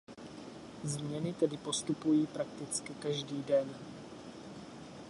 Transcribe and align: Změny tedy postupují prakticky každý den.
Změny 0.83 1.33
tedy 1.33 1.57
postupují 1.57 2.27
prakticky 2.27 2.93
každý 2.93 3.43
den. 3.43 3.75